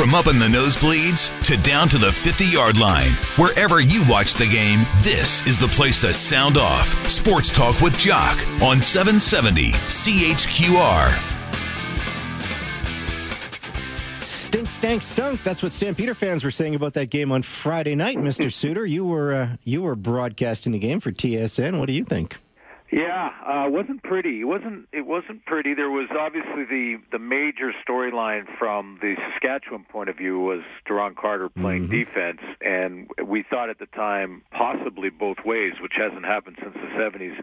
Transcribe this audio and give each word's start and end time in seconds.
From 0.00 0.14
up 0.14 0.28
in 0.28 0.38
the 0.38 0.46
nosebleeds 0.46 1.30
to 1.44 1.58
down 1.58 1.86
to 1.90 1.98
the 1.98 2.10
50 2.10 2.46
yard 2.46 2.78
line, 2.78 3.10
wherever 3.36 3.80
you 3.80 4.02
watch 4.08 4.32
the 4.32 4.46
game, 4.46 4.86
this 5.02 5.46
is 5.46 5.58
the 5.58 5.68
place 5.68 6.00
to 6.00 6.14
sound 6.14 6.56
off. 6.56 6.86
Sports 7.06 7.52
Talk 7.52 7.82
with 7.82 7.98
Jock 7.98 8.38
on 8.62 8.80
770 8.80 9.72
CHQR. 9.72 11.10
Stink, 14.22 14.70
stank, 14.70 15.02
stunk. 15.02 15.42
That's 15.42 15.62
what 15.62 15.74
Stampeder 15.74 16.14
fans 16.14 16.44
were 16.44 16.50
saying 16.50 16.74
about 16.74 16.94
that 16.94 17.10
game 17.10 17.30
on 17.30 17.42
Friday 17.42 17.94
night, 17.94 18.16
Mr. 18.16 18.50
Suitor. 18.50 18.86
You 18.86 19.04
were 19.04 19.34
uh, 19.34 19.56
you 19.64 19.82
were 19.82 19.96
broadcasting 19.96 20.72
the 20.72 20.78
game 20.78 21.00
for 21.00 21.12
TSN. 21.12 21.78
What 21.78 21.88
do 21.88 21.92
you 21.92 22.06
think? 22.06 22.38
Yeah, 22.92 23.30
uh, 23.46 23.66
it 23.66 23.72
wasn't 23.72 24.02
pretty. 24.02 24.40
It 24.40 24.44
wasn't. 24.44 24.88
It 24.92 25.06
wasn't 25.06 25.44
pretty. 25.46 25.74
There 25.74 25.90
was 25.90 26.08
obviously 26.18 26.64
the 26.64 26.96
the 27.12 27.20
major 27.20 27.72
storyline 27.88 28.46
from 28.58 28.98
the 29.00 29.14
Saskatchewan 29.30 29.84
point 29.84 30.08
of 30.10 30.16
view 30.16 30.40
was 30.40 30.62
Duron 30.88 31.14
Carter 31.14 31.48
playing 31.48 31.88
mm-hmm. 31.88 31.98
defense, 31.98 32.40
and 32.60 33.08
we 33.24 33.44
thought 33.48 33.70
at 33.70 33.78
the 33.78 33.86
time 33.86 34.42
possibly 34.50 35.08
both 35.08 35.38
ways, 35.44 35.74
which 35.80 35.92
hasn't 35.96 36.24
happened 36.24 36.58
since 36.60 36.74
the 36.74 36.88
'70s. 36.98 37.40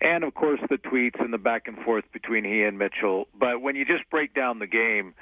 And 0.00 0.24
of 0.24 0.34
course 0.34 0.60
the 0.68 0.76
tweets 0.78 1.20
and 1.22 1.32
the 1.32 1.38
back 1.38 1.68
and 1.68 1.78
forth 1.78 2.04
between 2.12 2.44
he 2.44 2.62
and 2.62 2.78
Mitchell. 2.78 3.28
But 3.38 3.62
when 3.62 3.76
you 3.76 3.84
just 3.84 4.08
break 4.10 4.34
down 4.34 4.58
the 4.58 4.66
game, 4.66 5.14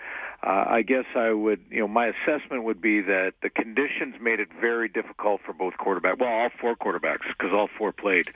uh, 0.42 0.64
I 0.66 0.82
guess 0.82 1.04
I 1.14 1.30
would, 1.30 1.60
you 1.70 1.80
know, 1.80 1.88
my 1.88 2.06
assessment 2.06 2.64
would 2.64 2.80
be 2.80 3.00
that 3.00 3.34
the 3.42 3.50
conditions 3.50 4.16
made 4.20 4.40
it 4.40 4.48
very 4.60 4.88
difficult 4.88 5.40
for 5.46 5.52
both 5.52 5.74
quarterbacks. 5.74 6.18
Well, 6.18 6.28
all 6.28 6.48
four 6.60 6.74
quarterbacks, 6.74 7.28
because 7.28 7.52
all 7.52 7.68
four 7.78 7.92
played. 7.92 8.26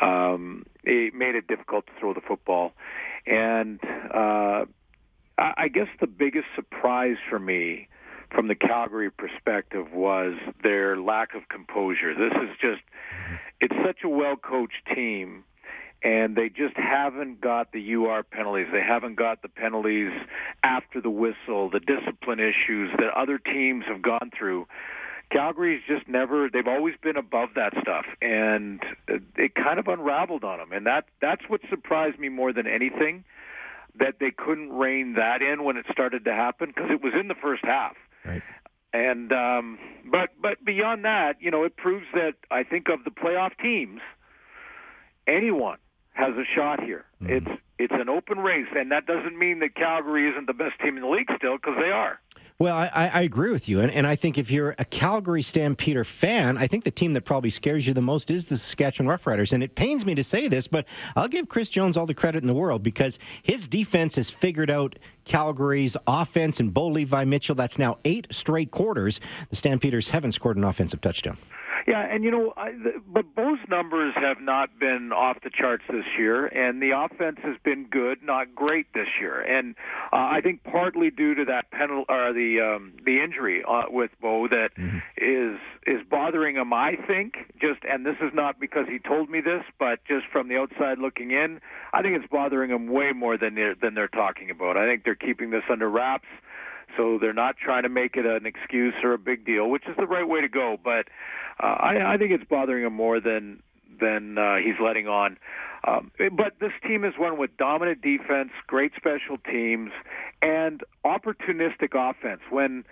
Um, 0.00 0.64
it 0.84 1.14
made 1.14 1.34
it 1.34 1.46
difficult 1.46 1.86
to 1.86 1.92
throw 2.00 2.14
the 2.14 2.22
football, 2.22 2.72
and 3.26 3.78
uh, 4.12 4.64
I, 5.36 5.52
I 5.56 5.68
guess 5.68 5.88
the 6.00 6.06
biggest 6.06 6.46
surprise 6.56 7.16
for 7.28 7.38
me 7.38 7.88
from 8.30 8.48
the 8.48 8.54
Calgary 8.54 9.10
perspective 9.10 9.92
was 9.92 10.34
their 10.62 10.96
lack 10.96 11.34
of 11.34 11.48
composure. 11.50 12.14
This 12.14 12.32
is 12.32 12.56
just, 12.60 12.82
it's 13.60 13.74
such 13.84 13.98
a 14.04 14.08
well-coached 14.08 14.86
team 14.94 15.44
and 16.02 16.34
they 16.34 16.48
just 16.48 16.76
haven't 16.76 17.40
got 17.40 17.72
the 17.72 17.94
UR 17.94 18.22
penalties. 18.24 18.66
They 18.72 18.82
haven't 18.82 19.14
got 19.14 19.42
the 19.42 19.48
penalties 19.48 20.10
after 20.64 21.00
the 21.00 21.10
whistle, 21.10 21.70
the 21.70 21.80
discipline 21.80 22.40
issues 22.40 22.90
that 22.98 23.12
other 23.16 23.38
teams 23.38 23.84
have 23.86 24.02
gone 24.02 24.30
through. 24.36 24.66
Calgary's 25.30 25.80
just 25.88 26.08
never 26.08 26.50
they've 26.52 26.66
always 26.66 26.94
been 27.02 27.16
above 27.16 27.50
that 27.54 27.72
stuff 27.80 28.04
and 28.20 28.82
it 29.08 29.54
kind 29.54 29.78
of 29.78 29.88
unraveled 29.88 30.44
on 30.44 30.58
them 30.58 30.72
and 30.72 30.84
that 30.86 31.06
that's 31.22 31.42
what 31.48 31.62
surprised 31.70 32.18
me 32.18 32.28
more 32.28 32.52
than 32.52 32.66
anything 32.66 33.24
that 33.98 34.16
they 34.20 34.30
couldn't 34.30 34.70
rein 34.70 35.14
that 35.14 35.40
in 35.40 35.64
when 35.64 35.78
it 35.78 35.86
started 35.90 36.26
to 36.26 36.32
happen 36.32 36.68
because 36.68 36.90
it 36.90 37.02
was 37.02 37.14
in 37.18 37.28
the 37.28 37.34
first 37.34 37.64
half. 37.64 37.96
Right. 38.26 38.42
And 38.92 39.32
um 39.32 39.78
but 40.10 40.30
but 40.38 40.62
beyond 40.62 41.06
that, 41.06 41.40
you 41.40 41.50
know, 41.50 41.64
it 41.64 41.76
proves 41.78 42.06
that 42.12 42.34
I 42.50 42.62
think 42.62 42.88
of 42.90 43.04
the 43.04 43.10
playoff 43.10 43.56
teams 43.56 44.02
anyone 45.26 45.78
has 46.12 46.34
a 46.36 46.44
shot 46.54 46.82
here. 46.82 47.04
Mm-hmm. 47.22 47.32
It's 47.32 47.62
it's 47.78 47.94
an 47.96 48.08
open 48.08 48.38
race, 48.38 48.68
and 48.76 48.92
that 48.92 49.06
doesn't 49.06 49.36
mean 49.36 49.58
that 49.58 49.74
Calgary 49.74 50.30
isn't 50.30 50.46
the 50.46 50.52
best 50.52 50.78
team 50.80 50.96
in 50.96 51.02
the 51.02 51.08
league 51.08 51.28
still, 51.36 51.56
because 51.56 51.74
they 51.80 51.90
are. 51.90 52.20
Well, 52.58 52.76
I, 52.76 53.10
I, 53.12 53.22
agree 53.22 53.50
with 53.50 53.68
you, 53.68 53.80
and, 53.80 53.90
and 53.90 54.06
I 54.06 54.14
think 54.14 54.38
if 54.38 54.48
you're 54.48 54.76
a 54.78 54.84
Calgary 54.84 55.42
Stampeder 55.42 56.04
fan, 56.04 56.56
I 56.56 56.68
think 56.68 56.84
the 56.84 56.92
team 56.92 57.12
that 57.14 57.22
probably 57.22 57.50
scares 57.50 57.88
you 57.88 57.94
the 57.94 58.02
most 58.02 58.30
is 58.30 58.46
the 58.46 58.56
Saskatchewan 58.56 59.12
Roughriders. 59.12 59.52
And 59.52 59.64
it 59.64 59.74
pains 59.74 60.06
me 60.06 60.14
to 60.14 60.22
say 60.22 60.46
this, 60.46 60.68
but 60.68 60.86
I'll 61.16 61.26
give 61.26 61.48
Chris 61.48 61.70
Jones 61.70 61.96
all 61.96 62.06
the 62.06 62.14
credit 62.14 62.40
in 62.40 62.46
the 62.46 62.54
world 62.54 62.84
because 62.84 63.18
his 63.42 63.66
defense 63.66 64.14
has 64.14 64.30
figured 64.30 64.70
out 64.70 64.96
Calgary's 65.24 65.96
offense 66.06 66.60
and 66.60 66.72
Bo 66.72 66.86
Levi 66.86 67.24
Mitchell. 67.24 67.56
That's 67.56 67.80
now 67.80 67.98
eight 68.04 68.28
straight 68.30 68.70
quarters. 68.70 69.18
The 69.50 69.56
Stampeders 69.56 70.10
haven't 70.10 70.32
scored 70.32 70.56
an 70.56 70.62
offensive 70.62 71.00
touchdown. 71.00 71.38
Yeah, 71.86 72.00
and 72.00 72.22
you 72.24 72.30
know, 72.30 72.52
I, 72.56 72.72
the, 72.72 73.02
but 73.06 73.34
Bo's 73.34 73.58
numbers 73.68 74.14
have 74.16 74.40
not 74.40 74.78
been 74.78 75.12
off 75.12 75.38
the 75.42 75.50
charts 75.50 75.84
this 75.90 76.04
year, 76.18 76.46
and 76.46 76.80
the 76.80 76.90
offense 76.90 77.38
has 77.42 77.56
been 77.64 77.86
good, 77.88 78.22
not 78.22 78.54
great 78.54 78.86
this 78.94 79.08
year. 79.20 79.40
And 79.40 79.74
uh, 80.12 80.16
I 80.16 80.40
think 80.42 80.62
partly 80.64 81.10
due 81.10 81.34
to 81.34 81.44
that 81.46 81.70
penalty 81.70 82.06
or 82.08 82.32
the 82.32 82.60
um, 82.60 82.92
the 83.04 83.22
injury 83.22 83.62
uh, 83.68 83.84
with 83.88 84.10
Bo 84.20 84.48
that 84.48 84.70
mm-hmm. 84.76 84.98
is 85.16 85.58
is 85.86 86.06
bothering 86.08 86.56
him. 86.56 86.72
I 86.72 86.96
think 87.06 87.34
just, 87.60 87.80
and 87.88 88.06
this 88.06 88.16
is 88.20 88.32
not 88.32 88.60
because 88.60 88.86
he 88.88 88.98
told 88.98 89.28
me 89.28 89.40
this, 89.40 89.64
but 89.78 90.04
just 90.06 90.26
from 90.30 90.48
the 90.48 90.56
outside 90.56 90.98
looking 90.98 91.32
in, 91.32 91.60
I 91.92 92.02
think 92.02 92.16
it's 92.16 92.30
bothering 92.30 92.70
him 92.70 92.88
way 92.88 93.12
more 93.12 93.36
than 93.36 93.54
they're, 93.54 93.74
than 93.74 93.94
they're 93.94 94.08
talking 94.08 94.50
about. 94.50 94.76
I 94.76 94.86
think 94.86 95.04
they're 95.04 95.14
keeping 95.14 95.50
this 95.50 95.64
under 95.70 95.88
wraps. 95.88 96.28
So 96.96 97.18
they're 97.20 97.32
not 97.32 97.56
trying 97.56 97.82
to 97.84 97.88
make 97.88 98.16
it 98.16 98.26
an 98.26 98.46
excuse 98.46 98.94
or 99.02 99.14
a 99.14 99.18
big 99.18 99.44
deal, 99.44 99.68
which 99.70 99.84
is 99.88 99.96
the 99.96 100.06
right 100.06 100.26
way 100.26 100.40
to 100.40 100.48
go. 100.48 100.76
But 100.82 101.08
uh, 101.62 101.66
I, 101.66 102.14
I 102.14 102.16
think 102.16 102.32
it's 102.32 102.44
bothering 102.48 102.84
him 102.84 102.94
more 102.94 103.20
than 103.20 103.62
than 104.00 104.38
uh, 104.38 104.56
he's 104.56 104.74
letting 104.82 105.06
on. 105.06 105.38
Um, 105.86 106.12
but 106.36 106.54
this 106.60 106.72
team 106.86 107.04
is 107.04 107.14
one 107.18 107.38
with 107.38 107.56
dominant 107.56 108.02
defense, 108.02 108.50
great 108.66 108.92
special 108.96 109.36
teams, 109.38 109.90
and 110.40 110.82
opportunistic 111.04 111.94
offense. 111.94 112.40
When 112.50 112.84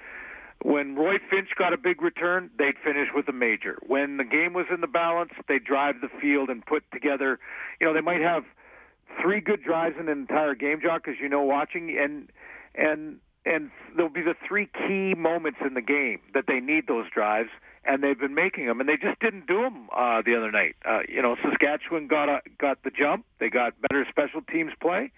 when 0.62 0.94
Roy 0.94 1.15
Finch 1.31 1.49
got 1.56 1.72
a 1.72 1.78
big 1.78 2.03
return, 2.03 2.50
they'd 2.59 2.77
finish 2.84 3.09
with 3.15 3.28
a 3.28 3.32
major. 3.32 3.78
When 3.87 4.19
the 4.19 4.25
game 4.25 4.53
was 4.53 4.67
in 4.72 4.81
the 4.82 4.87
balance, 4.87 5.31
they'd 5.49 5.65
drive 5.65 5.97
the 6.03 6.09
field 6.21 6.50
and 6.50 6.65
put 6.65 6.84
together. 6.93 7.38
You 7.81 7.87
know, 7.87 7.94
they 7.94 8.03
might 8.03 8.21
have 8.21 8.44
three 9.22 9.41
good 9.41 9.62
drives 9.62 9.97
in 9.99 10.09
an 10.09 10.19
entire 10.19 10.55
game, 10.55 10.81
Jock, 10.82 11.09
as 11.09 11.15
you 11.21 11.28
know, 11.28 11.43
watching, 11.43 11.97
and 11.99 12.31
and 12.75 13.21
and 13.45 13.71
there'll 13.97 14.11
be 14.11 14.23
the 14.23 14.34
three 14.47 14.69
key 14.87 15.15
moments 15.15 15.59
in 15.65 15.75
the 15.75 15.81
game 15.81 16.21
that 16.34 16.45
they 16.47 16.61
need 16.61 16.87
those 16.87 17.06
drives, 17.12 17.51
and 17.84 18.03
they've 18.03 18.19
been 18.19 18.34
making 18.34 18.67
them, 18.67 18.81
and 18.81 18.89
they 18.89 18.97
just 18.97 19.19
didn't 19.21 19.47
do 19.47 19.62
them 19.62 19.89
uh, 19.97 20.23
the 20.25 20.37
other 20.37 20.51
night. 20.51 20.77
Uh, 20.84 21.01
you 21.09 21.23
know, 21.23 21.37
Saskatchewan 21.43 22.06
got 22.06 22.29
a, 22.29 22.41
got 22.59 22.83
the 22.83 22.91
jump, 22.91 23.25
they 23.39 23.49
got 23.49 23.75
better 23.81 24.06
special 24.09 24.43
teams 24.43 24.73
play, 24.81 25.11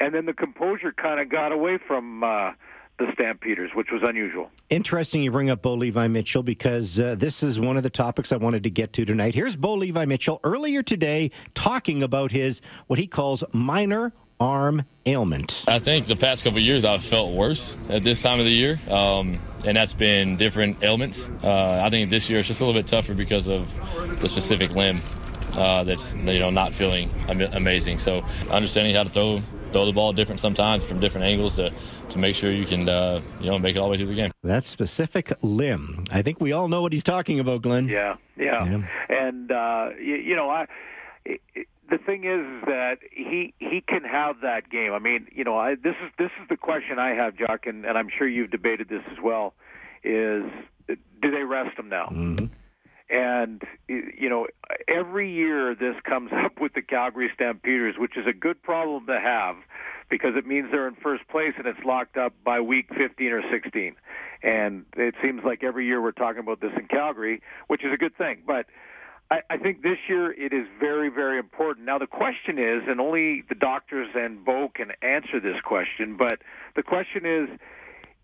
and 0.00 0.14
then 0.14 0.26
the 0.26 0.34
composure 0.34 0.92
kind 0.92 1.20
of 1.20 1.30
got 1.30 1.52
away 1.52 1.78
from. 1.86 2.24
Uh, 2.24 2.52
the 2.98 3.06
Stampeders, 3.14 3.70
which 3.74 3.88
was 3.90 4.02
unusual. 4.04 4.50
Interesting 4.70 5.22
you 5.22 5.30
bring 5.30 5.50
up 5.50 5.62
Bo 5.62 5.74
Levi 5.74 6.08
Mitchell 6.08 6.42
because 6.42 7.00
uh, 7.00 7.14
this 7.16 7.42
is 7.42 7.58
one 7.58 7.76
of 7.76 7.82
the 7.82 7.90
topics 7.90 8.32
I 8.32 8.36
wanted 8.36 8.62
to 8.64 8.70
get 8.70 8.92
to 8.92 9.04
tonight. 9.04 9.34
Here's 9.34 9.56
Bo 9.56 9.74
Levi 9.74 10.04
Mitchell 10.04 10.40
earlier 10.44 10.82
today 10.82 11.30
talking 11.54 12.02
about 12.02 12.30
his 12.30 12.60
what 12.86 12.98
he 12.98 13.06
calls 13.06 13.42
minor 13.52 14.12
arm 14.42 14.84
ailment. 15.06 15.64
I 15.68 15.78
think 15.78 16.06
the 16.06 16.16
past 16.16 16.44
couple 16.44 16.60
years 16.60 16.84
I've 16.84 17.02
felt 17.02 17.32
worse 17.32 17.78
at 17.88 18.02
this 18.02 18.22
time 18.22 18.38
of 18.38 18.44
the 18.44 18.52
year, 18.52 18.78
um, 18.90 19.38
and 19.66 19.76
that's 19.76 19.94
been 19.94 20.36
different 20.36 20.82
ailments. 20.82 21.30
Uh, 21.42 21.82
I 21.84 21.88
think 21.90 22.10
this 22.10 22.28
year 22.28 22.40
it's 22.40 22.48
just 22.48 22.60
a 22.60 22.66
little 22.66 22.78
bit 22.80 22.86
tougher 22.86 23.14
because 23.14 23.48
of 23.48 23.72
the 24.20 24.28
specific 24.28 24.74
limb 24.74 25.00
uh, 25.54 25.84
that's 25.84 26.14
you 26.14 26.38
know 26.38 26.50
not 26.50 26.72
feeling 26.72 27.10
amazing. 27.28 27.98
So 27.98 28.24
understanding 28.50 28.94
how 28.94 29.04
to 29.04 29.10
throw 29.10 29.40
throw 29.72 29.86
the 29.86 29.92
ball 29.92 30.12
different 30.12 30.40
sometimes 30.40 30.84
from 30.84 31.00
different 31.00 31.26
angles 31.26 31.56
to 31.56 31.72
to 32.10 32.18
make 32.18 32.34
sure 32.34 32.52
you 32.52 32.66
can 32.66 32.88
uh, 32.88 33.20
you 33.40 33.50
know 33.50 33.58
make 33.58 33.76
it 33.76 33.78
all 33.78 33.86
the 33.86 33.92
way 33.92 33.96
through 33.96 34.06
the 34.06 34.14
game. 34.14 34.32
That 34.42 34.64
specific 34.64 35.32
limb. 35.42 36.04
I 36.12 36.22
think 36.22 36.40
we 36.40 36.52
all 36.52 36.68
know 36.68 36.82
what 36.82 36.92
he's 36.92 37.02
talking 37.02 37.40
about, 37.40 37.62
Glenn. 37.62 37.86
Yeah, 37.86 38.16
yeah, 38.36 38.64
yeah. 38.64 38.82
and 39.08 39.50
uh, 39.50 39.90
you, 39.98 40.16
you 40.16 40.36
know 40.36 40.50
I. 40.50 40.66
It, 41.24 41.40
the 41.92 41.98
thing 41.98 42.24
is 42.24 42.64
that 42.66 42.98
he 43.10 43.52
he 43.58 43.82
can 43.86 44.02
have 44.02 44.36
that 44.40 44.70
game. 44.70 44.94
I 44.94 44.98
mean, 44.98 45.28
you 45.30 45.44
know, 45.44 45.58
I, 45.58 45.74
this 45.74 45.94
is 46.02 46.10
this 46.18 46.30
is 46.40 46.48
the 46.48 46.56
question 46.56 46.98
I 46.98 47.10
have, 47.10 47.36
Jock, 47.36 47.66
and, 47.66 47.84
and 47.84 47.98
I'm 47.98 48.08
sure 48.08 48.26
you've 48.26 48.50
debated 48.50 48.88
this 48.88 49.02
as 49.10 49.18
well. 49.22 49.52
Is 50.02 50.44
do 50.88 51.30
they 51.30 51.42
rest 51.42 51.78
him 51.78 51.90
now? 51.90 52.06
Mm-hmm. 52.06 52.46
And 53.10 53.62
you 53.88 54.30
know, 54.30 54.46
every 54.88 55.30
year 55.30 55.74
this 55.74 55.94
comes 56.08 56.30
up 56.44 56.62
with 56.62 56.72
the 56.72 56.80
Calgary 56.80 57.30
Stampeders, 57.34 57.96
which 57.98 58.16
is 58.16 58.26
a 58.26 58.32
good 58.32 58.62
problem 58.62 59.06
to 59.06 59.20
have 59.20 59.56
because 60.08 60.32
it 60.34 60.46
means 60.46 60.68
they're 60.70 60.88
in 60.88 60.94
first 60.94 61.28
place 61.28 61.52
and 61.58 61.66
it's 61.66 61.84
locked 61.84 62.16
up 62.16 62.32
by 62.42 62.60
week 62.60 62.88
15 62.96 63.32
or 63.32 63.42
16. 63.50 63.96
And 64.42 64.84
it 64.96 65.14
seems 65.22 65.42
like 65.44 65.62
every 65.62 65.86
year 65.86 66.02
we're 66.02 66.12
talking 66.12 66.40
about 66.40 66.60
this 66.60 66.72
in 66.76 66.86
Calgary, 66.86 67.42
which 67.68 67.84
is 67.84 67.92
a 67.92 67.96
good 67.96 68.16
thing. 68.16 68.42
But 68.46 68.66
I, 69.32 69.40
I 69.48 69.56
think 69.56 69.82
this 69.82 69.96
year 70.08 70.30
it 70.32 70.52
is 70.52 70.66
very, 70.78 71.08
very 71.08 71.38
important. 71.38 71.86
Now 71.86 71.98
the 71.98 72.06
question 72.06 72.58
is, 72.58 72.82
and 72.86 73.00
only 73.00 73.42
the 73.48 73.54
doctors 73.54 74.08
and 74.14 74.44
Bo 74.44 74.68
can 74.74 74.92
answer 75.00 75.40
this 75.40 75.58
question, 75.64 76.16
but 76.18 76.40
the 76.76 76.82
question 76.82 77.24
is, 77.24 77.48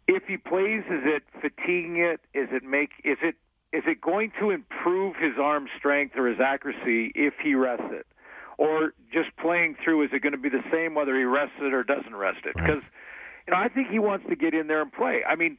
if 0.06 0.24
he 0.24 0.36
plays, 0.36 0.84
is 0.90 1.04
it 1.04 1.22
fatiguing 1.40 1.96
it? 1.96 2.20
Is 2.34 2.48
it 2.52 2.62
make? 2.62 2.90
Is 3.04 3.16
it 3.22 3.36
is 3.72 3.84
it 3.86 4.00
going 4.00 4.32
to 4.38 4.50
improve 4.50 5.16
his 5.16 5.32
arm 5.40 5.66
strength 5.78 6.16
or 6.16 6.26
his 6.28 6.40
accuracy 6.40 7.12
if 7.14 7.34
he 7.42 7.54
rests 7.54 7.90
it? 7.90 8.06
Or 8.58 8.92
just 9.12 9.28
playing 9.36 9.76
through, 9.82 10.04
is 10.04 10.10
it 10.12 10.20
going 10.20 10.32
to 10.32 10.38
be 10.38 10.48
the 10.48 10.64
same 10.72 10.94
whether 10.94 11.16
he 11.16 11.24
rests 11.24 11.56
it 11.60 11.72
or 11.72 11.84
doesn't 11.84 12.16
rest 12.16 12.44
it? 12.44 12.56
Because, 12.56 12.82
you 13.46 13.52
know, 13.52 13.58
I 13.58 13.68
think 13.68 13.88
he 13.88 13.98
wants 13.98 14.26
to 14.28 14.36
get 14.36 14.54
in 14.54 14.66
there 14.66 14.80
and 14.80 14.90
play. 14.90 15.22
I 15.28 15.36
mean, 15.36 15.58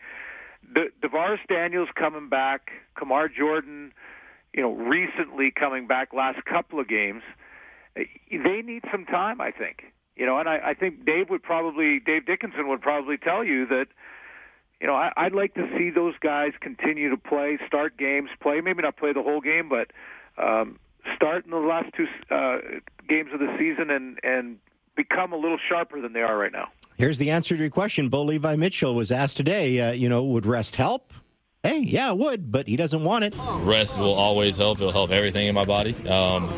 the 0.74 0.88
DaVaris 1.04 1.38
Daniels 1.48 1.90
coming 1.96 2.30
back, 2.30 2.72
Kamar 2.98 3.30
Jordan, 3.30 3.94
you 4.54 4.62
know, 4.62 4.72
recently 4.72 5.52
coming 5.52 5.88
back 5.88 6.14
last 6.14 6.44
couple 6.46 6.80
of 6.80 6.88
games, 6.88 7.22
they 7.96 8.62
need 8.64 8.84
some 8.92 9.06
time, 9.06 9.42
I 9.42 9.52
think. 9.52 9.84
You 10.16 10.26
know, 10.26 10.38
and 10.38 10.50
I, 10.50 10.60
I 10.66 10.74
think 10.74 11.06
Dave 11.06 11.30
would 11.30 11.44
probably, 11.44 12.00
Dave 12.00 12.26
Dickenson 12.26 12.68
would 12.68 12.82
probably 12.82 13.18
tell 13.18 13.44
you 13.44 13.66
that, 13.68 13.86
you 14.82 14.88
know, 14.88 14.96
I, 14.96 15.12
I'd 15.16 15.34
like 15.34 15.54
to 15.54 15.68
see 15.78 15.90
those 15.90 16.16
guys 16.20 16.52
continue 16.60 17.10
to 17.10 17.18
play, 17.18 17.58
start 17.66 17.98
games, 17.98 18.30
play. 18.42 18.60
Maybe 18.62 18.82
not 18.82 18.98
play 18.98 19.14
the 19.14 19.24
whole 19.24 19.42
game, 19.42 19.70
but 19.70 19.92
um, 20.42 20.78
start 21.16 21.46
in 21.46 21.52
the 21.52 21.58
last 21.58 21.88
two 21.96 22.06
uh, 22.34 22.58
games 23.08 23.30
of 23.34 23.40
the 23.40 23.54
season 23.58 23.90
and 23.90 24.20
and 24.24 24.58
become 24.96 25.32
a 25.32 25.38
little 25.38 25.60
sharper 25.70 26.02
than 26.02 26.14
they 26.14 26.22
are 26.22 26.38
right 26.38 26.52
now. 26.52 26.68
Here's 26.98 27.18
the 27.18 27.32
answer 27.32 27.56
to 27.56 27.62
your 27.62 27.70
question. 27.70 28.10
Bo 28.10 28.24
Levi 28.24 28.58
Mitchell 28.58 28.94
was 28.94 29.12
asked 29.12 29.38
today. 29.38 29.80
Uh, 29.80 29.92
you 29.94 30.10
know, 30.10 30.24
would 30.24 30.46
rest 30.46 30.76
help? 30.76 31.14
Hey, 31.64 31.80
yeah, 31.80 32.12
it 32.12 32.18
would, 32.18 32.54
but 32.54 32.70
he 32.70 32.78
doesn't 32.78 33.04
want 33.04 33.26
it. 33.26 33.34
Rest 33.38 34.00
will 34.00 34.14
always 34.14 34.56
help. 34.58 34.78
It'll 34.80 34.94
help 34.94 35.12
everything 35.12 35.50
in 35.50 35.54
my 35.54 35.66
body. 35.66 35.94
Um, 36.08 36.58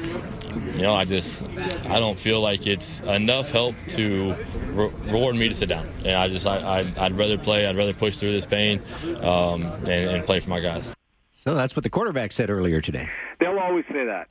you 0.75 0.83
know, 0.83 0.93
I 0.93 1.05
just 1.05 1.41
I 1.87 1.99
don't 1.99 2.19
feel 2.19 2.39
like 2.39 2.67
it's 2.67 2.99
enough 3.09 3.51
help 3.51 3.73
to 3.89 4.35
re- 4.67 4.91
reward 5.05 5.35
me 5.37 5.47
to 5.47 5.55
sit 5.55 5.69
down. 5.69 5.89
And 6.05 6.15
I 6.15 6.27
just 6.27 6.45
I, 6.47 6.81
I 6.95 7.07
would 7.07 7.17
rather 7.17 7.39
play. 7.39 7.65
I'd 7.65 7.75
rather 7.75 7.93
push 7.93 8.17
through 8.17 8.33
this 8.33 8.45
pain 8.45 8.79
um, 9.21 9.63
and, 9.63 9.89
and 9.89 10.23
play 10.23 10.39
for 10.39 10.51
my 10.51 10.59
guys. 10.59 10.93
So 11.31 11.55
that's 11.55 11.75
what 11.75 11.81
the 11.81 11.89
quarterback 11.89 12.31
said 12.31 12.51
earlier 12.51 12.79
today. 12.79 13.09
They'll 13.39 13.57
always 13.57 13.85
say 13.91 14.05
that. 14.05 14.27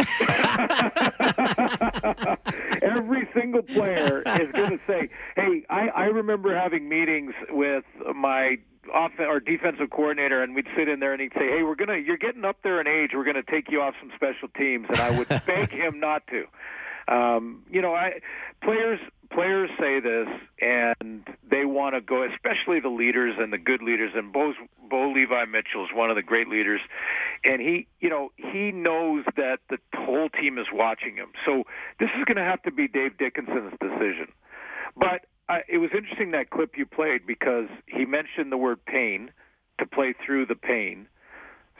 Every 2.83 3.29
single 3.35 3.63
player 3.63 4.23
is 4.41 4.53
going 4.53 4.71
to 4.71 4.81
say, 4.87 5.09
"Hey, 5.35 5.65
I, 5.69 5.89
I 5.89 6.05
remember 6.05 6.55
having 6.57 6.89
meetings 6.89 7.35
with 7.51 7.83
my 8.15 8.59
off 8.93 9.12
or 9.19 9.41
defensive 9.41 9.91
coordinator, 9.91 10.43
and 10.43 10.55
we'd 10.55 10.69
sit 10.77 10.88
in 10.88 11.00
there 11.00 11.12
and 11.12 11.21
he'd 11.21 11.32
say, 11.35 11.49
"Hey, 11.49 11.62
we're 11.62 11.75
gonna, 11.75 11.97
you're 11.97 12.17
getting 12.17 12.44
up 12.44 12.59
there 12.62 12.81
in 12.81 12.87
age. 12.87 13.11
We're 13.15 13.25
gonna 13.25 13.43
take 13.43 13.71
you 13.71 13.82
off 13.82 13.94
some 14.00 14.11
special 14.15 14.49
teams," 14.49 14.87
and 14.88 15.00
I 15.00 15.17
would 15.17 15.29
beg 15.47 15.71
him 15.71 16.00
not 16.00 16.27
to. 16.29 16.47
Um, 17.09 17.65
you 17.71 17.82
know, 17.82 17.94
I 17.94 18.21
players 18.62 19.00
players 19.31 19.71
say 19.79 20.00
this, 20.00 20.29
and 20.61 21.27
they 21.49 21.65
want 21.65 21.94
to 21.94 22.00
go, 22.00 22.25
especially 22.25 22.81
the 22.81 22.88
leaders 22.88 23.37
and 23.38 23.53
the 23.53 23.59
good 23.59 23.82
leaders. 23.82 24.12
And 24.15 24.32
Bo's, 24.32 24.55
Bo 24.88 25.11
Levi 25.11 25.44
Mitchell 25.47 25.85
is 25.85 25.91
one 25.94 26.11
of 26.11 26.17
the 26.17 26.23
great 26.23 26.49
leaders, 26.49 26.81
and 27.44 27.61
he, 27.61 27.87
you 28.00 28.09
know, 28.09 28.33
he 28.37 28.73
knows 28.73 29.25
that 29.37 29.61
the 29.69 29.79
whole 29.94 30.29
team 30.29 30.59
is 30.59 30.67
watching 30.73 31.17
him. 31.17 31.29
So 31.47 31.65
this 31.99 32.11
is 32.19 32.25
going 32.25 32.37
to 32.37 32.44
have 32.44 32.62
to 32.62 32.73
be 32.73 32.88
Dave 32.88 33.19
Dickenson's 33.19 33.73
decision. 33.81 34.29
But 34.97 35.26
uh, 35.50 35.58
it 35.69 35.79
was 35.79 35.91
interesting 35.97 36.31
that 36.31 36.50
clip 36.50 36.79
you 36.79 36.87
played 36.87 37.26
because 37.26 37.67
he 37.87 38.05
mentioned 38.05 38.52
the 38.52 38.56
word 38.56 38.85
pain 38.85 39.31
to 39.81 39.87
play 39.87 40.14
through 40.25 40.47
the 40.47 40.55
pain. 40.55 41.06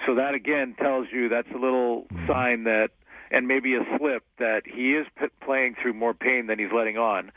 So 0.07 0.15
that 0.17 0.35
again 0.35 0.75
tells 0.81 1.07
you 1.13 1.29
that's 1.29 1.51
a 1.55 1.59
little 1.59 2.07
mm-hmm. 2.13 2.27
sign 2.27 2.65
that, 2.65 2.89
and 3.31 3.47
maybe 3.47 3.77
a 3.77 3.85
slip 3.99 4.25
that 4.39 4.63
he 4.65 4.95
is 4.95 5.07
p- 5.19 5.27
playing 5.45 5.77
through 5.81 5.95
more 5.95 6.15
pain 6.15 6.47
than 6.47 6.59
he's 6.59 6.73
letting 6.75 6.97
on, 6.97 7.31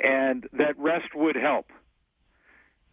and 0.00 0.48
that 0.52 0.76
rest 0.78 1.14
would 1.14 1.36
help. 1.36 1.66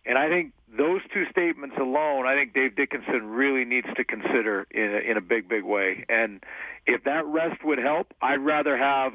And 0.06 0.20
I 0.20 0.30
think 0.30 0.54
those 0.78 1.02
two 1.12 1.26
statements 1.32 1.78
alone, 1.80 2.28
I 2.28 2.36
think 2.36 2.54
Dave 2.54 2.76
Dickenson 2.76 3.26
really 3.26 3.66
needs 3.66 3.88
to 3.96 4.04
consider 4.04 4.68
in 4.70 4.94
a, 4.94 5.12
in 5.12 5.18
a 5.18 5.22
big, 5.22 5.50
big 5.50 5.64
way. 5.64 6.06
And 6.10 6.44
if 6.86 7.04
that 7.06 7.26
rest 7.26 7.64
would 7.64 7.80
help, 7.80 8.14
I'd 8.22 8.42
rather 8.42 8.78
have 8.78 9.14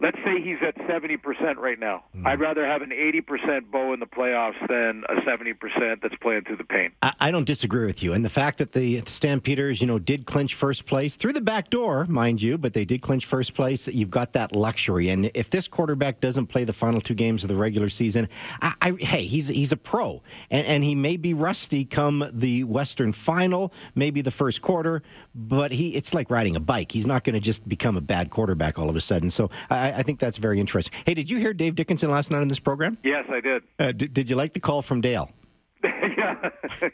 let's 0.00 0.16
say 0.24 0.40
he's 0.40 0.58
at 0.62 0.76
70% 0.76 1.56
right 1.56 1.78
now. 1.78 2.04
Mm. 2.16 2.26
I'd 2.26 2.40
rather 2.40 2.64
have 2.64 2.82
an 2.82 2.90
80% 2.90 3.70
Bo 3.70 3.92
in 3.92 4.00
the 4.00 4.06
playoffs 4.06 4.58
than 4.68 5.02
a 5.08 5.20
70% 5.22 6.00
that's 6.00 6.14
playing 6.16 6.44
through 6.44 6.56
the 6.56 6.64
pain. 6.64 6.92
I, 7.02 7.12
I, 7.18 7.30
don't 7.32 7.44
disagree 7.44 7.84
with 7.84 8.02
you. 8.02 8.12
And 8.12 8.24
the 8.24 8.30
fact 8.30 8.58
that 8.58 8.72
the 8.72 9.02
Stampeders, 9.06 9.80
you 9.80 9.88
know, 9.88 9.98
did 9.98 10.24
clinch 10.24 10.54
first 10.54 10.86
place 10.86 11.16
through 11.16 11.32
the 11.32 11.40
back 11.40 11.70
door, 11.70 12.06
mind 12.06 12.40
you, 12.40 12.58
but 12.58 12.74
they 12.74 12.84
did 12.84 13.02
clinch 13.02 13.26
first 13.26 13.54
place, 13.54 13.88
you've 13.88 14.10
got 14.10 14.32
that 14.34 14.54
luxury. 14.54 15.08
And 15.08 15.30
if 15.34 15.50
this 15.50 15.66
quarterback 15.66 16.20
doesn't 16.20 16.46
play 16.46 16.62
the 16.62 16.72
final 16.72 17.00
two 17.00 17.14
games 17.14 17.42
of 17.42 17.48
the 17.48 17.56
regular 17.56 17.88
season, 17.88 18.28
I, 18.62 18.74
I, 18.80 18.92
hey, 19.00 19.22
he's 19.22 19.48
he's 19.48 19.72
a 19.72 19.76
pro. 19.76 20.22
And, 20.50 20.66
and 20.66 20.84
he 20.84 20.94
may 20.94 21.16
be 21.16 21.34
rusty 21.34 21.84
come 21.84 22.24
the 22.32 22.64
Western 22.64 23.12
final, 23.12 23.72
maybe 23.96 24.22
the 24.22 24.30
first 24.30 24.62
quarter, 24.62 25.02
but 25.34 25.72
he 25.72 25.94
it's 25.96 26.14
like 26.14 26.30
riding 26.30 26.56
a 26.56 26.60
bike. 26.60 26.92
He's 26.92 27.06
not 27.06 27.24
going 27.24 27.34
to 27.34 27.40
just 27.40 27.68
become 27.68 27.96
a 27.96 28.00
bad 28.00 28.30
quarterback 28.30 28.78
all 28.78 28.88
of 28.88 28.94
a 28.94 29.00
sudden. 29.00 29.30
So 29.30 29.50
I, 29.70 29.87
I, 29.94 30.02
think 30.02 30.18
that's 30.18 30.38
very 30.38 30.60
interesting. 30.60 30.98
Hey, 31.04 31.14
did 31.14 31.30
you 31.30 31.38
hear 31.38 31.52
Dave 31.52 31.74
Dickenson 31.74 32.10
last 32.10 32.30
night 32.30 32.40
on 32.40 32.48
this 32.48 32.58
program? 32.58 32.98
Yes, 33.02 33.26
I 33.30 33.40
did. 33.40 33.62
Uh, 33.78 33.92
did, 33.92 34.12
did 34.12 34.30
you 34.30 34.36
like 34.36 34.52
the 34.52 34.60
call 34.60 34.82
from 34.82 35.00
Dale? 35.00 35.30
yeah. 35.84 36.50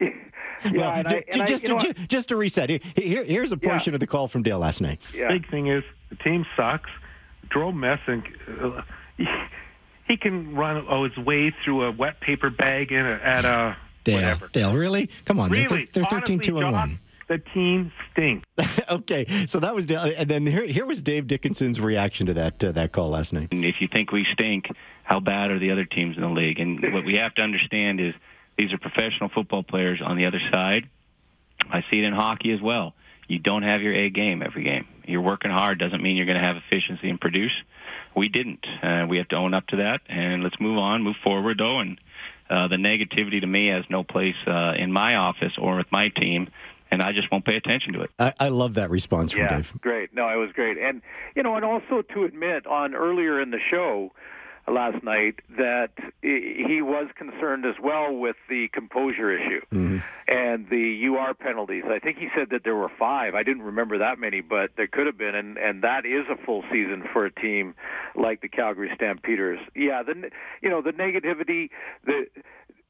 yeah, 0.00 0.10
well, 0.72 0.92
and 0.92 1.24
just, 1.46 1.68
I, 1.68 1.78
just, 1.78 2.08
just 2.08 2.28
to 2.30 2.36
reset, 2.36 2.70
here, 2.70 3.24
here's 3.24 3.52
a 3.52 3.56
portion 3.56 3.92
yeah. 3.92 3.96
of 3.96 4.00
the 4.00 4.06
call 4.06 4.28
from 4.28 4.42
Dale 4.42 4.58
last 4.58 4.80
night. 4.80 5.00
Yeah. 5.14 5.28
Big 5.28 5.48
thing 5.50 5.68
is 5.68 5.84
the 6.10 6.16
team 6.16 6.46
sucks. 6.56 6.90
Jerome 7.52 7.76
Messam, 7.76 8.24
uh, 8.62 8.82
he, 9.16 9.26
he, 10.08 10.16
can 10.16 10.54
run 10.56 10.84
oh 10.88 11.04
his 11.04 11.16
way 11.16 11.54
through 11.62 11.84
a 11.84 11.92
wet 11.92 12.20
paper 12.20 12.50
bag 12.50 12.90
in 12.90 13.04
a, 13.04 13.20
at 13.22 13.44
a 13.44 13.76
Dale. 14.02 14.16
Whatever. 14.16 14.48
Dale, 14.48 14.74
really? 14.74 15.10
Come 15.24 15.40
on, 15.40 15.50
really? 15.50 15.66
they're, 15.66 16.02
they're 16.02 16.04
13 16.04 16.40
2 16.40 16.58
and 16.58 16.72
1 16.72 16.98
the 17.28 17.38
team 17.38 17.92
stinks. 18.12 18.46
okay, 18.88 19.46
so 19.46 19.60
that 19.60 19.74
was 19.74 19.90
and 19.90 20.28
then 20.28 20.46
here, 20.46 20.66
here 20.66 20.86
was 20.86 21.02
Dave 21.02 21.26
Dickenson's 21.26 21.80
reaction 21.80 22.26
to 22.26 22.34
that 22.34 22.62
uh, 22.62 22.72
that 22.72 22.92
call 22.92 23.10
last 23.10 23.32
night. 23.32 23.48
If 23.52 23.80
you 23.80 23.88
think 23.88 24.12
we 24.12 24.26
stink, 24.32 24.68
how 25.02 25.20
bad 25.20 25.50
are 25.50 25.58
the 25.58 25.70
other 25.70 25.84
teams 25.84 26.16
in 26.16 26.22
the 26.22 26.28
league? 26.28 26.60
And 26.60 26.92
what 26.92 27.04
we 27.04 27.14
have 27.14 27.34
to 27.34 27.42
understand 27.42 28.00
is 28.00 28.14
these 28.56 28.72
are 28.72 28.78
professional 28.78 29.28
football 29.28 29.62
players 29.62 30.00
on 30.02 30.16
the 30.16 30.26
other 30.26 30.40
side. 30.50 30.88
I 31.70 31.82
see 31.90 31.98
it 31.98 32.04
in 32.04 32.12
hockey 32.12 32.52
as 32.52 32.60
well. 32.60 32.94
You 33.26 33.38
don't 33.38 33.62
have 33.62 33.80
your 33.80 33.94
A 33.94 34.10
game 34.10 34.42
every 34.42 34.64
game. 34.64 34.86
You're 35.06 35.22
working 35.22 35.50
hard 35.50 35.78
doesn't 35.78 36.02
mean 36.02 36.16
you're 36.16 36.26
going 36.26 36.40
to 36.40 36.44
have 36.44 36.56
efficiency 36.56 37.08
and 37.08 37.20
produce. 37.20 37.52
We 38.16 38.28
didn't. 38.28 38.66
Uh, 38.82 39.06
we 39.08 39.18
have 39.18 39.28
to 39.28 39.36
own 39.36 39.54
up 39.54 39.66
to 39.68 39.76
that, 39.76 40.02
and 40.08 40.42
let's 40.42 40.60
move 40.60 40.78
on, 40.78 41.02
move 41.02 41.16
forward 41.22 41.58
though. 41.58 41.80
And 41.80 41.98
uh, 42.48 42.68
the 42.68 42.76
negativity 42.76 43.40
to 43.40 43.46
me 43.46 43.68
has 43.68 43.84
no 43.88 44.04
place 44.04 44.36
uh, 44.46 44.74
in 44.76 44.92
my 44.92 45.16
office 45.16 45.52
or 45.58 45.76
with 45.76 45.90
my 45.90 46.08
team 46.08 46.48
and 46.94 47.02
I 47.02 47.12
just 47.12 47.30
won't 47.30 47.44
pay 47.44 47.56
attention 47.56 47.92
to 47.94 48.02
it. 48.02 48.10
I, 48.18 48.32
I 48.38 48.48
love 48.48 48.74
that 48.74 48.88
response 48.88 49.32
from 49.32 49.42
yeah, 49.42 49.56
Dave. 49.56 49.72
Great. 49.80 50.14
No, 50.14 50.28
it 50.28 50.36
was 50.36 50.52
great. 50.52 50.78
And, 50.78 51.02
you 51.34 51.42
know, 51.42 51.56
and 51.56 51.64
also 51.64 52.02
to 52.14 52.24
admit 52.24 52.66
on 52.66 52.94
earlier 52.94 53.40
in 53.42 53.50
the 53.50 53.58
show 53.70 54.12
last 54.66 55.02
night 55.02 55.40
that 55.58 55.90
he 56.22 56.80
was 56.80 57.08
concerned 57.16 57.66
as 57.66 57.74
well 57.82 58.14
with 58.14 58.36
the 58.48 58.68
composure 58.72 59.36
issue 59.36 59.60
mm-hmm. 59.72 59.98
and 60.28 60.70
the 60.70 61.06
UR 61.06 61.34
penalties. 61.34 61.82
I 61.86 61.98
think 61.98 62.16
he 62.16 62.28
said 62.34 62.48
that 62.50 62.62
there 62.64 62.76
were 62.76 62.90
five. 62.96 63.34
I 63.34 63.42
didn't 63.42 63.62
remember 63.62 63.98
that 63.98 64.18
many, 64.18 64.40
but 64.40 64.70
there 64.76 64.86
could 64.86 65.06
have 65.06 65.18
been, 65.18 65.34
and 65.34 65.58
and 65.58 65.82
that 65.82 66.06
is 66.06 66.24
a 66.30 66.42
full 66.46 66.62
season 66.72 67.02
for 67.12 67.26
a 67.26 67.30
team 67.30 67.74
like 68.14 68.40
the 68.40 68.48
Calgary 68.48 68.90
Stampeders. 68.94 69.58
Yeah, 69.74 70.02
the 70.02 70.30
you 70.62 70.70
know 70.70 70.80
the 70.80 70.92
negativity, 70.92 71.68
the 72.06 72.26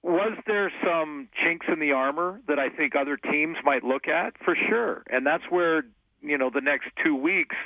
was 0.04 0.36
there 0.46 0.70
some 0.84 1.28
chinks 1.42 1.64
in 1.66 1.80
the 1.80 1.92
armor 1.92 2.38
that 2.46 2.58
I 2.58 2.68
think 2.68 2.94
other 2.94 3.16
teams 3.16 3.56
might 3.64 3.82
look 3.82 4.06
at? 4.06 4.34
For 4.44 4.54
sure. 4.54 5.02
And 5.10 5.26
that's 5.26 5.44
where, 5.48 5.84
you 6.20 6.36
know, 6.36 6.50
the 6.50 6.60
next 6.60 6.88
two 7.02 7.16
weeks, 7.16 7.56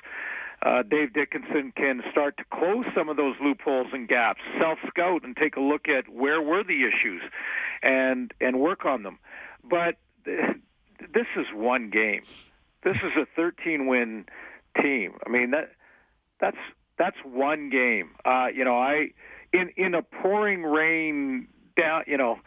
uh, 0.63 0.85
Dave 0.85 1.13
Dickenson 1.13 1.73
can 1.75 2.01
start 2.13 2.37
to 2.37 2.45
close 2.55 2.85
some 2.95 3.09
of 3.09 3.17
those 3.17 3.35
loopholes 3.43 3.89
and 3.93 4.07
gaps, 4.07 4.41
self-scout 4.61 5.25
and 5.25 5.37
take 5.37 5.57
a 5.57 5.61
look 5.61 5.89
at 5.89 6.09
where 6.09 6.41
were 6.41 6.63
the 6.63 6.85
issues 6.85 7.23
and, 7.83 8.33
and 8.41 8.61
work 8.61 8.85
on 8.85 9.03
them. 9.03 9.19
But 9.69 9.97
this 10.25 11.27
is 11.37 11.47
one 11.53 11.91
game. 11.91 12.23
This 12.85 12.99
is 12.99 13.13
a 13.17 13.41
13-win 13.41 14.27
team. 14.81 15.15
I 15.27 15.29
mean, 15.29 15.51
that, 15.51 15.73
that's, 16.41 16.57
that's 16.99 17.17
one 17.25 17.69
game. 17.69 18.11
Uh, 18.25 18.47
you 18.55 18.65
know, 18.65 18.79
I, 18.79 19.09
in, 19.53 19.71
in 19.77 19.95
a 19.95 20.03
pouring 20.03 20.63
rain 20.63 21.49
down, 21.79 22.05
you 22.07 22.17
know, 22.17 22.39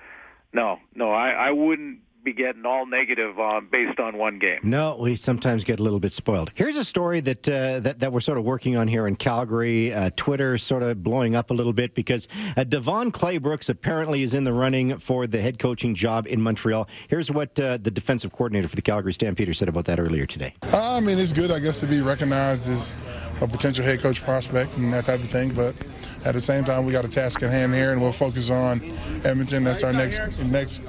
no, 0.54 0.78
no, 0.94 1.12
I, 1.12 1.30
I 1.30 1.52
wouldn't 1.52 2.00
be 2.24 2.34
getting 2.34 2.66
all 2.66 2.86
negative 2.86 3.40
on 3.40 3.68
based 3.72 4.00
on 4.00 4.18
one 4.18 4.38
game. 4.38 4.60
No, 4.64 4.98
we 5.00 5.16
sometimes 5.16 5.64
get 5.64 5.80
a 5.80 5.84
little 5.84 6.00
bit 6.00 6.14
spoiled. 6.14 6.52
Here's 6.56 6.76
a 6.76 6.84
story 6.84 7.20
that 7.22 7.50
uh, 7.50 7.80
that, 7.80 8.00
that 8.00 8.14
we're 8.14 8.20
sort 8.20 8.38
of 8.38 8.46
working 8.46 8.76
on 8.76 8.88
here 8.88 9.08
in 9.08 9.16
Calgary. 9.16 9.94
Uh, 9.94 10.12
Twitter 10.16 10.58
sort 10.58 10.84
of 10.84 11.04
blowing 11.04 11.36
up 11.36 11.52
a 11.52 11.54
little 11.54 11.74
bit 11.74 11.96
because 11.96 12.28
uh, 12.58 12.64
DeVone 12.64 13.12
Claybrooks 13.12 13.70
apparently 13.70 14.24
is 14.24 14.34
in 14.34 14.44
the 14.44 14.54
running 14.54 14.98
for 14.98 15.26
the 15.28 15.42
head 15.42 15.60
coaching 15.60 15.96
job 15.96 16.28
in 16.28 16.42
Montreal. 16.42 16.88
Here's 17.08 17.32
what 17.32 17.60
uh, 17.60 17.78
the 17.78 17.92
defensive 17.92 18.32
coordinator 18.32 18.68
for 18.68 18.76
the 18.76 18.82
Calgary 18.82 19.14
Stampeders 19.14 19.58
said 19.58 19.70
about 19.70 19.86
that 19.86 20.00
earlier 20.00 20.26
today. 20.26 20.54
I 20.74 21.00
mean, 21.00 21.18
it's 21.18 21.34
good, 21.34 21.52
I 21.52 21.60
guess, 21.60 21.80
to 21.80 21.88
be 21.88 22.02
recognized 22.02 22.70
as 22.70 22.96
a 23.42 23.48
potential 23.48 23.84
head 23.84 24.00
coach 24.00 24.22
prospect 24.22 24.78
and 24.78 24.94
that 24.94 25.06
type 25.06 25.22
of 25.22 25.28
thing, 25.28 25.54
but 25.54 25.76
at 26.24 26.34
the 26.34 26.42
same 26.42 26.64
time, 26.64 26.86
we 26.86 26.92
got 26.92 27.06
a 27.06 27.08
task 27.08 27.42
at 27.44 27.52
hand 27.52 27.74
here, 27.74 27.92
and 27.92 28.02
we'll 28.02 28.12
focus 28.12 28.50
on 28.50 28.82
Edmonton. 29.24 29.64
That's 29.64 29.84
our 29.84 29.94
next 29.94 30.20
next 30.46 30.82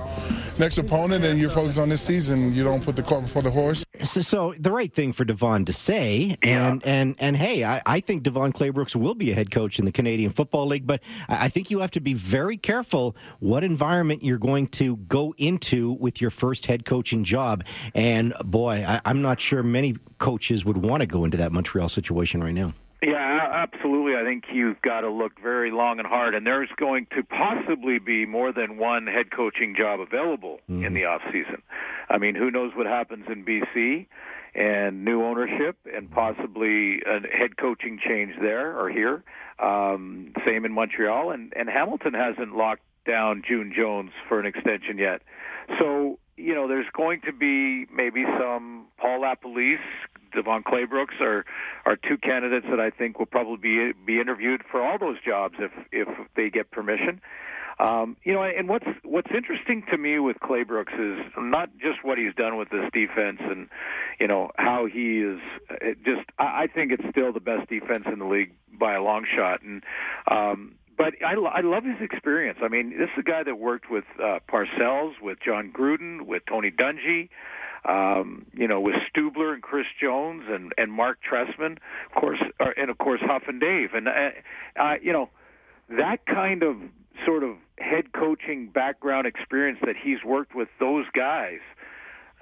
next 0.59 0.79
opponent, 0.79 1.25
and 1.25 1.39
you're 1.39 1.51
focused 1.51 1.79
on 1.79 1.89
this 1.89 2.03
season. 2.03 2.53
You 2.53 2.65
don't 2.65 2.83
put 2.83 2.97
the 2.97 3.03
cart 3.03 3.23
before 3.23 3.43
the 3.43 3.51
horse. 3.51 3.85
So, 4.03 4.21
so 4.21 4.55
the 4.59 4.71
right 4.71 4.93
thing 4.93 5.13
for 5.13 5.25
DeVone 5.25 5.67
to 5.67 5.73
say, 5.73 6.37
and 6.43 6.83
yeah. 6.85 6.93
and 6.93 7.17
and 7.19 7.37
hey, 7.37 7.65
I, 7.65 7.83
I 7.87 8.01
think 8.01 8.25
DeVone 8.25 8.53
Claybrooks 8.53 8.97
will 8.97 9.15
be 9.15 9.31
a 9.31 9.35
head 9.35 9.51
coach 9.51 9.79
in 9.79 9.85
the 9.85 9.93
Canadian 9.93 10.31
Football 10.31 10.67
League, 10.67 10.87
but 10.87 11.01
I 11.29 11.49
think 11.49 11.71
you 11.71 11.81
have 11.81 11.91
to 11.93 12.01
be 12.01 12.15
very 12.15 12.57
careful 12.57 13.17
what 13.39 13.65
environment 13.65 14.23
you're 14.23 14.39
going 14.39 14.67
to 14.69 14.97
go 14.97 15.35
into 15.39 15.93
with 15.93 16.21
your 16.21 16.31
first 16.31 16.67
head 16.67 16.85
coaching 16.85 17.25
job. 17.25 17.65
And 17.95 18.35
boy, 18.45 18.85
I, 18.87 19.01
I'm 19.05 19.23
not 19.23 19.41
sure 19.41 19.63
many 19.63 19.97
coaches 20.19 20.65
would 20.65 20.79
want 20.79 21.01
to 21.01 21.07
go 21.07 21.25
into 21.25 21.37
that 21.39 21.53
Montreal 21.53 21.89
situation 21.89 22.43
right 22.43 22.55
now. 22.55 22.75
Yeah, 23.03 23.49
absolutely. 23.51 24.15
I 24.15 24.23
think 24.23 24.45
you've 24.53 24.81
got 24.81 25.01
to 25.01 25.11
look 25.11 25.33
very 25.43 25.73
long 25.73 25.99
and 25.99 26.07
hard, 26.07 26.37
and 26.37 26.47
there's 26.47 26.69
going 26.77 27.09
to 27.17 27.25
possibly 27.25 27.99
be 27.99 28.27
more 28.27 28.53
than 28.53 28.77
one 28.77 29.09
head 29.09 29.33
coaching 29.33 29.75
job 29.77 29.99
available 29.99 30.61
mm-hmm. 30.71 30.85
in 30.85 30.95
the 30.95 31.05
off 31.05 31.23
season. 31.33 31.63
I 32.09 32.19
mean, 32.19 32.37
who 32.37 32.51
knows 32.51 32.73
what 32.77 32.87
happens 32.87 33.25
in 33.29 33.45
BC 33.45 34.07
and 34.55 35.05
new 35.05 35.25
ownership 35.25 35.79
and 35.93 36.11
possibly 36.11 37.01
a 37.07 37.21
head 37.37 37.57
coaching 37.57 37.99
change 37.99 38.35
there 38.41 38.79
or 38.79 38.89
here. 38.89 39.25
Um, 39.59 40.33
same 40.47 40.65
in 40.65 40.73
Montreal, 40.73 41.33
and 41.33 41.53
and 41.57 41.69
Hamilton 41.69 42.15
hasn't 42.15 42.57
locked 42.57 42.83
down 43.05 43.43
June 43.47 43.73
Jones 43.77 44.11
for 44.29 44.39
an 44.39 44.47
extension 44.47 44.99
yet. 44.99 45.23
So 45.81 46.19
you 46.37 46.55
know, 46.55 46.69
there's 46.69 46.87
going 46.97 47.21
to 47.27 47.33
be 47.33 47.87
maybe 47.93 48.25
some 48.39 48.87
Paul 48.99 49.21
LaPolice, 49.21 49.77
DeVone 50.35 50.63
Claybrooks 50.63 51.21
are 51.21 51.45
are 51.85 51.97
two 51.97 52.17
candidates 52.19 52.67
that 52.71 52.81
I 52.81 52.91
think 52.91 53.19
will 53.19 53.27
probably 53.27 53.57
be 53.57 53.93
be 54.05 54.21
interviewed 54.21 54.63
for 54.71 54.83
all 54.83 54.99
those 54.99 55.17
jobs 55.25 55.57
if 55.59 55.73
if 55.91 56.09
they 56.37 56.51
get 56.51 56.71
permission. 56.71 57.21
Um, 57.79 58.17
you 58.23 58.33
know, 58.33 58.43
and 58.43 58.69
what's 58.69 58.87
what's 59.03 59.31
interesting 59.35 59.83
to 59.91 59.99
me 59.99 60.19
with 60.19 60.37
Claybrooks 60.39 60.95
is 60.95 61.33
not 61.37 61.71
just 61.79 62.05
what 62.05 62.19
he's 62.19 62.35
done 62.35 62.57
with 62.57 62.71
this 62.71 62.85
defense, 62.93 63.39
and 63.41 63.69
you 64.21 64.29
know 64.29 64.51
how 64.57 64.87
he 64.87 65.21
is. 65.21 65.41
Just 66.05 66.23
I, 66.39 66.67
think 66.67 66.93
it's 66.93 67.05
still 67.11 67.33
the 67.33 67.41
best 67.41 67.69
defense 67.69 68.05
in 68.11 68.19
the 68.19 68.27
league 68.27 68.53
by 68.79 68.95
a 68.95 69.03
long 69.03 69.25
shot, 69.37 69.63
and 69.63 69.83
um, 70.31 70.75
but 70.97 71.15
I, 71.25 71.35
I 71.35 71.61
love 71.63 71.85
his 71.85 72.01
experience. 72.01 72.59
I 72.63 72.69
mean, 72.69 72.91
this 72.91 73.09
is 73.17 73.19
a 73.19 73.23
guy 73.23 73.43
that 73.43 73.59
worked 73.59 73.91
with 73.91 74.05
uh, 74.23 74.39
Parcells, 74.49 75.15
with 75.21 75.39
Jon 75.45 75.73
Gruden, 75.73 76.23
with 76.27 76.43
Tony 76.49 76.71
Dungy, 76.71 77.31
um, 77.85 78.47
you 78.55 78.69
know, 78.69 78.81
with 78.81 78.95
Stubler 79.13 79.53
and 79.53 79.63
Chris 79.63 79.87
Jones 80.01 80.45
and 80.49 80.73
and 80.79 80.93
Marc 80.93 81.19
Trestman, 81.23 81.79
of 82.07 82.21
course, 82.21 82.41
or, 82.61 82.69
uh, 82.69 82.73
and 82.77 82.91
of 82.91 82.99
course 82.99 83.21
Huff 83.23 83.45
and 83.49 83.61
Dave, 83.61 83.95
and 83.95 84.09
uh, 84.09 84.31
uh, 84.79 84.95
you 85.03 85.13
know, 85.13 85.31
that 85.89 86.25
kind 86.27 86.63
of 86.63 86.77
sort 87.25 87.43
of 87.43 87.57
head 87.79 88.13
coaching 88.13 88.69
background 88.69 89.27
experience 89.27 89.79
that 89.85 89.97
he's 89.97 90.23
worked 90.25 90.55
with 90.55 90.69
those 90.79 91.07
guys. 91.15 91.61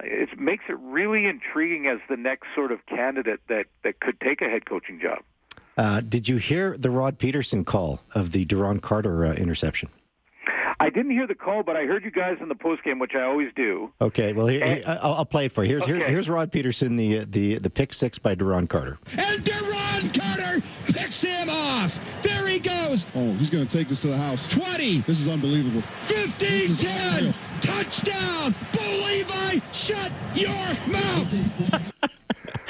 It 0.03 0.39
makes 0.39 0.63
it 0.67 0.77
really 0.79 1.25
intriguing 1.25 1.87
as 1.87 1.99
the 2.09 2.17
next 2.17 2.47
sort 2.55 2.71
of 2.71 2.85
candidate 2.87 3.39
that, 3.49 3.65
that 3.83 3.99
could 3.99 4.19
take 4.19 4.41
a 4.41 4.45
head 4.45 4.65
coaching 4.65 4.99
job. 4.99 5.19
Uh, 5.77 6.01
did 6.01 6.27
you 6.27 6.37
hear 6.37 6.75
the 6.77 6.89
Rod 6.89 7.19
Pedersen 7.19 7.65
call 7.65 8.01
of 8.13 8.31
the 8.31 8.45
Duron 8.45 8.81
Carter 8.81 9.25
uh, 9.25 9.33
interception? 9.33 9.89
I 10.81 10.89
didn't 10.89 11.11
hear 11.11 11.27
the 11.27 11.35
call, 11.35 11.61
but 11.61 11.77
I 11.77 11.85
heard 11.85 12.03
you 12.03 12.09
guys 12.09 12.37
in 12.41 12.49
the 12.49 12.55
postgame, 12.55 12.99
which 12.99 13.13
I 13.13 13.21
always 13.21 13.49
do. 13.55 13.91
Okay, 14.01 14.33
well, 14.33 14.47
here, 14.47 14.63
and, 14.63 14.83
I'll, 14.87 15.13
I'll, 15.13 15.25
play 15.25 15.45
it 15.45 15.51
for 15.51 15.63
you. 15.63 15.69
Here's, 15.69 15.83
okay. 15.83 15.97
here, 15.97 16.09
here's 16.09 16.27
Rod 16.27 16.51
Pedersen, 16.51 16.95
the, 16.95 17.19
uh, 17.19 17.25
the 17.29 17.59
the 17.59 17.69
pick 17.69 17.93
six 17.93 18.17
by 18.17 18.33
Duron 18.33 18.67
Carter. 18.67 18.97
And 19.15 19.43
Duron 19.43 20.19
Carter 20.19 20.65
picks 20.87 21.21
him 21.21 21.51
off. 21.51 22.21
There 22.23 22.47
he 22.47 22.57
goes. 22.57 23.05
Oh, 23.13 23.31
he's 23.33 23.51
going 23.51 23.67
to 23.67 23.77
take 23.77 23.89
this 23.89 23.99
to 23.99 24.07
the 24.07 24.17
house. 24.17 24.47
20. 24.47 25.01
This 25.01 25.19
is 25.19 25.29
unbelievable. 25.29 25.83
15, 26.01 26.75
10. 26.75 27.33
Touchdown. 27.61 28.55
Believe 28.73 29.29
I 29.31 29.61
shut 29.71 30.11
your 30.33 30.49
mouth. 30.91 31.93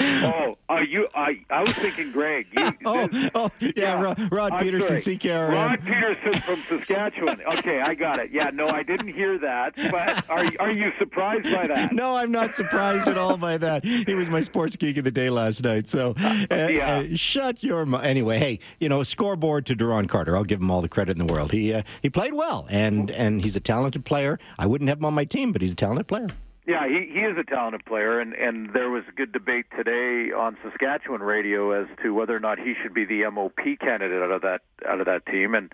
oh, 0.00 0.52
are 0.52 0.54
you? 0.82 1.06
I 1.14 1.40
I 1.50 1.60
was 1.60 1.72
thinking, 1.72 2.12
Greg. 2.12 2.46
You, 2.56 2.70
oh, 2.84 3.08
oh, 3.34 3.50
yeah, 3.60 3.70
yeah. 3.76 4.02
Rod, 4.02 4.32
Rod 4.32 4.52
Pedersen, 4.58 4.96
CKRM. 4.96 5.52
Rod 5.52 5.80
Pedersen 5.80 6.32
from 6.40 6.56
Saskatchewan. 6.56 7.40
Okay, 7.58 7.80
I 7.80 7.94
got 7.94 8.18
it. 8.18 8.30
Yeah, 8.32 8.50
no, 8.52 8.66
I 8.66 8.82
didn't 8.82 9.12
hear 9.12 9.38
that. 9.38 9.74
But 9.90 10.28
are 10.30 10.44
are 10.60 10.70
you 10.70 10.92
surprised 10.98 11.54
by 11.54 11.66
that? 11.66 11.92
No, 12.02 12.16
I'm 12.16 12.32
not 12.32 12.54
surprised 12.54 13.06
at 13.06 13.18
all 13.18 13.36
by 13.36 13.58
that. 13.58 13.84
He 13.84 14.14
was 14.14 14.30
my 14.30 14.40
sports 14.40 14.76
geek 14.76 14.96
of 14.96 15.04
the 15.04 15.10
day 15.10 15.30
last 15.30 15.62
night. 15.62 15.90
So, 15.90 16.14
uh, 16.18 16.46
yeah. 16.50 17.04
Uh, 17.10 17.16
shut 17.16 17.62
your 17.62 17.84
mouth. 17.84 18.04
Anyway, 18.04 18.38
hey, 18.38 18.58
you 18.80 18.88
know, 18.88 19.02
scoreboard 19.02 19.66
to 19.66 19.76
Duron 19.76 20.08
Carter. 20.08 20.36
I'll 20.36 20.44
give 20.44 20.60
him 20.60 20.70
all 20.70 20.80
the 20.80 20.88
credit 20.88 21.18
in 21.18 21.24
the 21.24 21.32
world. 21.32 21.52
He 21.52 21.72
uh, 21.72 21.82
he 22.00 22.08
played 22.08 22.32
well, 22.32 22.66
and 22.70 23.10
and 23.10 23.42
he's 23.42 23.56
a 23.56 23.60
talented 23.60 24.04
player. 24.04 24.38
I 24.58 24.66
wouldn't 24.66 24.88
have 24.88 24.98
him 24.98 25.04
on 25.04 25.14
my 25.14 25.24
team, 25.24 25.52
but 25.52 25.60
he's 25.60 25.72
a 25.72 25.76
talented 25.76 26.08
player. 26.08 26.28
Yeah, 26.64 26.86
he 26.86 27.10
he 27.12 27.20
is 27.20 27.36
a 27.36 27.42
talented 27.42 27.84
player, 27.84 28.20
and 28.20 28.34
and 28.34 28.72
there 28.72 28.88
was 28.88 29.02
a 29.08 29.12
good 29.12 29.32
debate 29.32 29.66
today 29.76 30.30
on 30.32 30.56
Saskatchewan 30.62 31.20
radio 31.20 31.72
as 31.72 31.88
to 32.04 32.14
whether 32.14 32.36
or 32.36 32.38
not 32.38 32.60
he 32.60 32.74
should 32.80 32.94
be 32.94 33.04
the 33.04 33.28
MOP 33.32 33.56
candidate 33.80 34.22
out 34.22 34.30
of 34.30 34.42
that 34.42 34.60
out 34.88 35.00
of 35.00 35.06
that 35.06 35.26
team. 35.26 35.56
And 35.56 35.72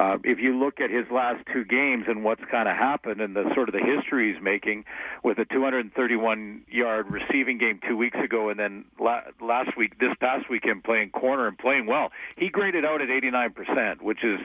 uh, 0.00 0.16
if 0.24 0.38
you 0.38 0.58
look 0.58 0.80
at 0.80 0.88
his 0.88 1.04
last 1.12 1.44
two 1.52 1.62
games 1.66 2.04
and 2.08 2.24
what's 2.24 2.40
kind 2.50 2.70
of 2.70 2.76
happened 2.76 3.20
and 3.20 3.36
the 3.36 3.52
sort 3.54 3.68
of 3.68 3.74
the 3.74 3.84
history 3.84 4.32
he's 4.32 4.42
making 4.42 4.84
with 5.22 5.36
a 5.38 5.44
231 5.44 6.62
yard 6.70 7.10
receiving 7.10 7.58
game 7.58 7.78
two 7.86 7.98
weeks 7.98 8.16
ago, 8.24 8.48
and 8.48 8.58
then 8.58 8.86
la- 8.98 9.28
last 9.42 9.76
week, 9.76 9.98
this 9.98 10.14
past 10.20 10.48
weekend 10.48 10.84
playing 10.84 11.10
corner 11.10 11.48
and 11.48 11.58
playing 11.58 11.84
well, 11.84 12.12
he 12.36 12.48
graded 12.48 12.86
out 12.86 13.02
at 13.02 13.10
89 13.10 13.52
percent, 13.52 14.02
which 14.02 14.24
is, 14.24 14.40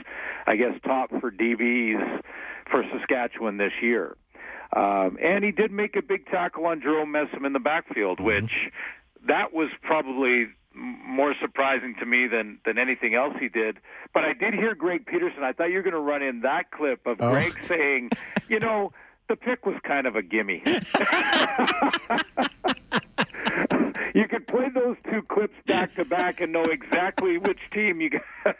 I 0.45 0.57
guess, 0.57 0.73
top 0.83 1.09
for 1.21 1.31
DBs 1.31 2.21
for 2.69 2.83
Saskatchewan 2.91 3.55
this 3.55 3.71
year. 3.81 4.17
Um, 4.75 5.17
and 5.23 5.43
he 5.43 5.51
did 5.51 5.71
make 5.71 5.95
a 5.95 6.01
big 6.01 6.25
tackle 6.27 6.65
on 6.65 6.81
Jerome 6.81 7.11
Messam 7.13 7.45
in 7.45 7.53
the 7.53 7.59
backfield, 7.59 8.17
mm-hmm. 8.17 8.27
which 8.27 8.69
that 9.27 9.53
was 9.53 9.69
probably 9.81 10.47
more 10.75 11.33
surprising 11.39 11.95
to 11.99 12.05
me 12.05 12.27
than 12.27 12.59
than 12.65 12.77
anything 12.77 13.15
else 13.15 13.33
he 13.39 13.47
did. 13.47 13.77
But 14.13 14.25
I 14.25 14.33
did 14.33 14.53
hear 14.53 14.75
Greg 14.75 15.05
Peterson. 15.05 15.43
I 15.43 15.53
thought 15.53 15.69
you 15.69 15.77
were 15.77 15.83
going 15.83 15.93
to 15.93 15.99
run 15.99 16.21
in 16.21 16.41
that 16.41 16.71
clip 16.71 17.07
of 17.07 17.17
oh. 17.21 17.31
Greg 17.31 17.57
saying, 17.63 18.09
you 18.49 18.59
know, 18.59 18.91
the 19.29 19.35
pick 19.35 19.65
was 19.65 19.75
kind 19.83 20.05
of 20.05 20.15
a 20.15 20.21
gimme. 20.21 20.61
you 25.03 25.11
could 25.11 25.27
play 25.27 25.45
those 25.45 25.47
two 25.47 25.51
clips 25.51 25.53
back 25.67 25.93
to 25.95 26.05
back 26.05 26.41
and 26.41 26.53
know 26.53 26.63
exactly 26.63 27.37
which 27.37 27.59
team 27.71 28.01
you 28.01 28.11
got. 28.11 28.23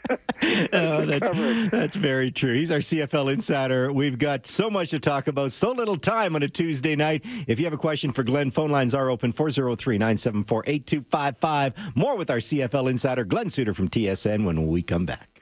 oh, 0.72 1.04
that's, 1.06 1.70
that's 1.70 1.96
very 1.96 2.30
true. 2.30 2.54
He's 2.54 2.70
our 2.70 2.78
CFL 2.78 3.32
insider. 3.32 3.92
We've 3.92 4.18
got 4.18 4.46
so 4.46 4.70
much 4.70 4.90
to 4.90 4.98
talk 4.98 5.26
about, 5.26 5.52
so 5.52 5.72
little 5.72 5.96
time 5.96 6.34
on 6.34 6.42
a 6.42 6.48
Tuesday 6.48 6.96
night. 6.96 7.24
If 7.46 7.58
you 7.58 7.66
have 7.66 7.74
a 7.74 7.78
question 7.78 8.12
for 8.12 8.22
Glenn, 8.22 8.50
phone 8.50 8.70
lines 8.70 8.94
are 8.94 9.10
open 9.10 9.32
403 9.32 9.98
974 9.98 10.64
8255. 10.66 11.96
More 11.96 12.16
with 12.16 12.30
our 12.30 12.38
CFL 12.38 12.90
insider, 12.90 13.24
Glenn 13.24 13.50
Suitor 13.50 13.74
from 13.74 13.88
TSN, 13.88 14.44
when 14.44 14.66
we 14.66 14.82
come 14.82 15.06
back. 15.06 15.35